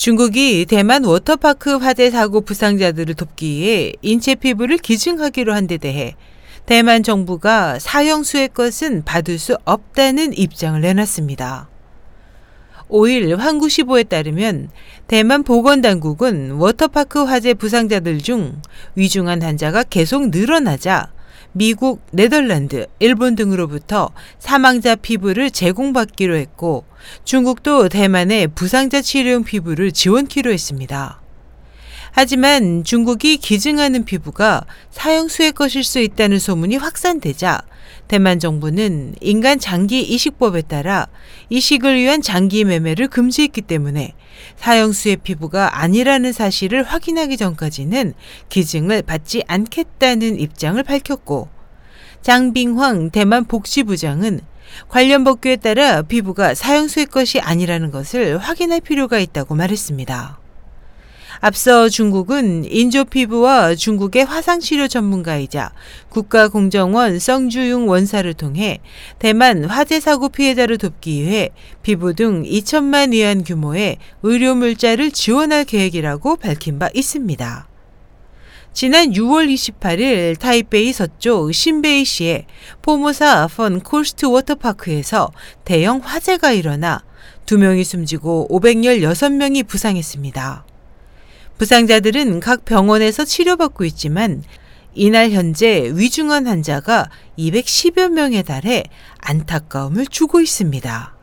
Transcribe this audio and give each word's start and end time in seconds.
중국이 0.00 0.64
대만 0.66 1.04
워터파크 1.04 1.76
화재 1.76 2.10
사고 2.10 2.40
부상자들을 2.40 3.12
돕기 3.12 3.46
위해 3.46 3.92
인체 4.00 4.34
피부를 4.34 4.78
기증하기로 4.78 5.52
한 5.52 5.66
데 5.66 5.76
대해 5.76 6.16
대만 6.64 7.02
정부가 7.02 7.78
사형수의 7.78 8.48
것은 8.48 9.04
받을 9.04 9.38
수 9.38 9.58
없다는 9.66 10.32
입장을 10.38 10.80
내놨습니다. 10.80 11.68
5일 12.88 13.36
환구시보에 13.36 14.04
따르면 14.04 14.70
대만 15.06 15.42
보건당국은 15.42 16.52
워터파크 16.52 17.24
화재 17.24 17.52
부상자들 17.52 18.22
중 18.22 18.62
위중한 18.94 19.42
환자가 19.42 19.82
계속 19.82 20.30
늘어나자 20.30 21.12
미국, 21.52 22.00
네덜란드, 22.12 22.86
일본 22.98 23.34
등으로부터 23.34 24.10
사망자 24.38 24.94
피부를 24.94 25.50
제공받기로 25.50 26.36
했고 26.36 26.84
중국도 27.24 27.88
대만에 27.88 28.46
부상자 28.46 29.02
치료용 29.02 29.44
피부를 29.44 29.92
지원키로 29.92 30.52
했습니다. 30.52 31.20
하지만 32.12 32.84
중국이 32.84 33.36
기증하는 33.36 34.04
피부가 34.04 34.64
사형수의 34.90 35.52
것일 35.52 35.84
수 35.84 36.00
있다는 36.00 36.38
소문이 36.38 36.76
확산되자 36.76 37.62
대만 38.08 38.38
정부는 38.38 39.14
인간 39.20 39.58
장기 39.58 40.02
이식법에 40.02 40.62
따라 40.62 41.06
이식을 41.48 41.94
위한 41.96 42.22
장기 42.22 42.64
매매를 42.64 43.08
금지했기 43.08 43.62
때문에 43.62 44.14
사형수의 44.56 45.18
피부가 45.18 45.80
아니라는 45.80 46.32
사실을 46.32 46.82
확인하기 46.82 47.36
전까지는 47.36 48.14
기증을 48.48 49.02
받지 49.02 49.44
않겠다는 49.46 50.40
입장을 50.40 50.82
밝혔고 50.82 51.48
장빙황 52.22 53.10
대만 53.10 53.44
복지부장은 53.44 54.40
관련 54.88 55.24
법규에 55.24 55.56
따라 55.56 56.02
피부가 56.02 56.54
사형수의 56.54 57.06
것이 57.06 57.40
아니라는 57.40 57.90
것을 57.90 58.38
확인할 58.38 58.80
필요가 58.80 59.18
있다고 59.18 59.54
말했습니다. 59.54 60.38
앞서 61.42 61.88
중국은 61.88 62.70
인조 62.70 63.06
피부와 63.06 63.74
중국의 63.74 64.26
화상치료 64.26 64.88
전문가이자 64.88 65.72
국가공정원 66.10 67.18
성주용 67.18 67.88
원사를 67.88 68.32
통해 68.34 68.80
대만 69.18 69.64
화재 69.64 70.00
사고 70.00 70.28
피해자를 70.28 70.76
돕기 70.76 71.22
위해 71.22 71.48
피부 71.82 72.12
등 72.12 72.42
2천만 72.42 73.12
위안 73.12 73.42
규모의 73.42 73.96
의료 74.22 74.54
물자를 74.54 75.12
지원할 75.12 75.64
계획이라고 75.64 76.36
밝힌 76.36 76.78
바 76.78 76.90
있습니다. 76.92 77.66
지난 78.74 79.10
6월 79.10 79.52
28일 79.52 80.38
타이베이 80.38 80.92
서쪽 80.92 81.52
신베이시의 81.52 82.44
포모사 82.82 83.48
펀 83.48 83.80
콜스트 83.80 84.26
워터파크에서 84.26 85.30
대형 85.64 86.00
화재가 86.04 86.52
일어나 86.52 87.02
2명이 87.46 87.82
숨지고 87.82 88.46
516명이 88.50 89.66
부상했습니다. 89.66 90.66
부상자들은 91.60 92.40
각 92.40 92.64
병원에서 92.64 93.26
치료받고 93.26 93.84
있지만 93.84 94.42
이날 94.94 95.30
현재 95.30 95.92
위중한 95.94 96.46
환자가 96.46 97.10
210여 97.38 98.08
명에 98.08 98.42
달해 98.42 98.84
안타까움을 99.18 100.06
주고 100.06 100.40
있습니다. 100.40 101.14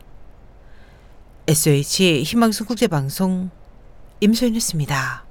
SH 1.48 2.22
희망성 2.22 2.68
국제방송 2.68 3.50
임소연이었습니다. 4.20 5.27